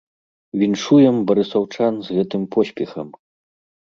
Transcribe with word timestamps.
Віншуем 0.61 1.19
барысаўчан 1.31 1.93
з 2.07 2.19
гэтым 2.19 2.41
поспехам! 2.57 3.07